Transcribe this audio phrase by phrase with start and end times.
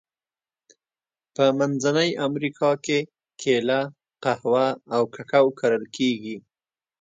[1.35, 2.99] په منځنۍ امریکا کې
[3.41, 3.79] کېله،
[4.23, 6.37] قهوه او کاکاو کرل کیږي.